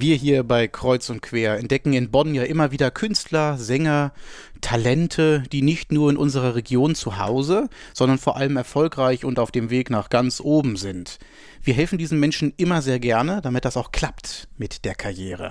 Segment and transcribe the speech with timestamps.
[0.00, 4.12] Wir hier bei Kreuz und Quer entdecken in Bonn ja immer wieder Künstler, Sänger,
[4.60, 9.50] Talente, die nicht nur in unserer Region zu Hause, sondern vor allem erfolgreich und auf
[9.50, 11.18] dem Weg nach ganz oben sind.
[11.64, 15.50] Wir helfen diesen Menschen immer sehr gerne, damit das auch klappt mit der Karriere.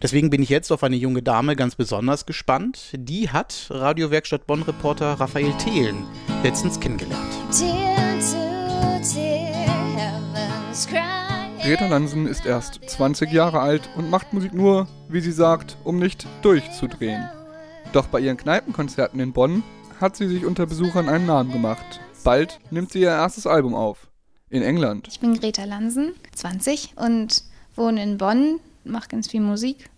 [0.00, 2.90] Deswegen bin ich jetzt auf eine junge Dame ganz besonders gespannt.
[2.94, 6.04] Die hat Radiowerkstatt Bonn-Reporter Raphael Thelen
[6.44, 7.34] letztens kennengelernt.
[11.68, 15.98] Greta Lansen ist erst 20 Jahre alt und macht Musik nur, wie sie sagt, um
[15.98, 17.28] nicht durchzudrehen.
[17.92, 19.62] Doch bei ihren Kneipenkonzerten in Bonn
[20.00, 22.00] hat sie sich unter Besuchern einen Namen gemacht.
[22.24, 24.08] Bald nimmt sie ihr erstes Album auf.
[24.48, 25.08] In England.
[25.08, 29.90] Ich bin Greta Lansen, 20 und wohne in Bonn, mache ganz viel Musik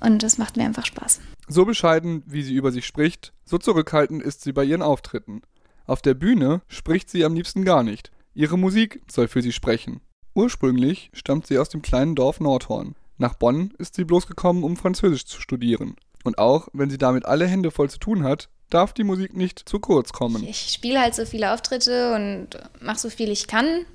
[0.00, 1.22] und das macht mir einfach Spaß.
[1.48, 5.40] So bescheiden, wie sie über sich spricht, so zurückhaltend ist sie bei ihren Auftritten.
[5.86, 8.10] Auf der Bühne spricht sie am liebsten gar nicht.
[8.34, 10.02] Ihre Musik soll für sie sprechen.
[10.34, 12.96] Ursprünglich stammt sie aus dem kleinen Dorf Nordhorn.
[13.18, 15.94] Nach Bonn ist sie bloß gekommen, um Französisch zu studieren.
[16.24, 19.68] Und auch wenn sie damit alle Hände voll zu tun hat, darf die Musik nicht
[19.68, 20.42] zu kurz kommen.
[20.42, 22.48] Ich spiele halt so viele Auftritte und
[22.80, 23.86] mache so viel ich kann,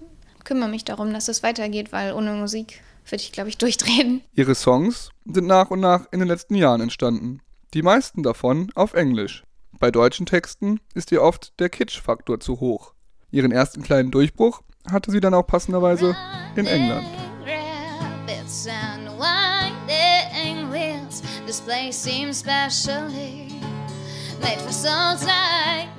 [0.45, 4.21] kümmere mich darum, dass es weitergeht, weil ohne Musik würde ich, glaube ich, durchdrehen.
[4.33, 7.41] Ihre Songs sind nach und nach in den letzten Jahren entstanden.
[7.73, 9.43] Die meisten davon auf Englisch.
[9.77, 12.93] Bei deutschen Texten ist ihr oft der Kitsch-Faktor zu hoch.
[13.31, 16.15] Ihren ersten kleinen Durchbruch hatte sie dann auch passenderweise
[16.55, 17.05] in England.
[21.45, 23.47] This place seems specially
[24.39, 25.89] made for souls like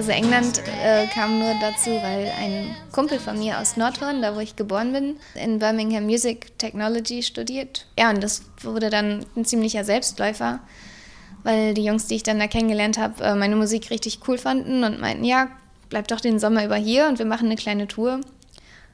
[0.00, 4.40] also England äh, kam nur dazu, weil ein Kumpel von mir aus Nordhorn, da wo
[4.40, 7.86] ich geboren bin, in Birmingham Music Technology studiert.
[7.98, 10.60] Ja, und das wurde dann ein ziemlicher Selbstläufer,
[11.42, 14.84] weil die Jungs, die ich dann da kennengelernt habe, äh, meine Musik richtig cool fanden
[14.84, 15.48] und meinten, ja,
[15.90, 18.20] bleib doch den Sommer über hier und wir machen eine kleine Tour.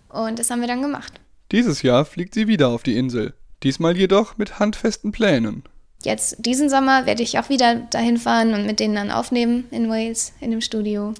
[0.08, 1.20] Und das haben wir dann gemacht.
[1.52, 3.34] Dieses Jahr fliegt sie wieder auf die Insel.
[3.62, 5.62] Diesmal jedoch mit handfesten Plänen.
[6.02, 9.88] Jetzt diesen Sommer werde ich auch wieder dahin fahren und mit denen dann aufnehmen in
[9.88, 11.14] Wales, in dem Studio.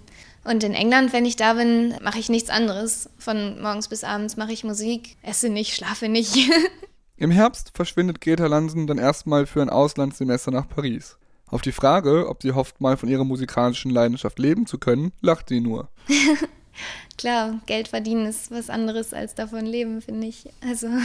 [0.44, 3.10] Und in England, wenn ich da bin, mache ich nichts anderes.
[3.18, 6.36] Von morgens bis abends mache ich Musik, esse nicht, schlafe nicht.
[7.16, 11.16] Im Herbst verschwindet Greta Lansen dann erstmal für ein Auslandssemester nach Paris.
[11.48, 15.48] Auf die Frage, ob sie hofft, mal von ihrer musikalischen Leidenschaft leben zu können, lacht
[15.48, 15.88] sie nur.
[17.18, 20.48] Klar, Geld verdienen ist was anderes als davon leben, finde ich.
[20.60, 20.88] Also.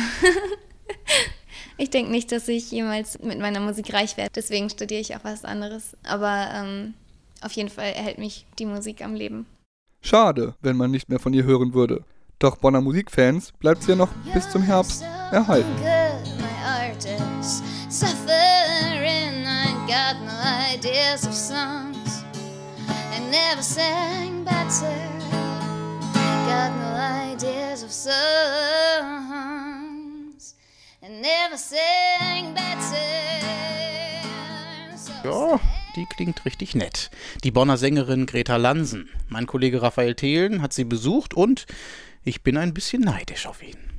[1.78, 4.32] Ich denke nicht, dass ich jemals mit meiner Musik reich werde.
[4.36, 5.98] Deswegen studiere ich auch was anderes.
[6.04, 6.94] Aber ähm,
[7.42, 9.48] auf jeden Fall erhält mich die Musik am Leben.
[10.02, 12.04] Schade, wenn man nicht mehr von ihr hören würde.
[12.40, 15.72] Doch Bonner Musikfans bleibt sie ja noch bis zum Herbst erhalten.
[26.48, 26.98] Got no
[27.34, 28.12] ideas of songs.
[35.24, 35.60] Ja,
[35.96, 37.12] die klingt richtig nett.
[37.44, 39.08] Die Bonner Sängerin Greta Lansen.
[39.30, 41.68] Mein Kollege Raphael Thelen hat sie besucht und
[42.24, 43.91] ich bin ein bisschen neidisch auf ihn.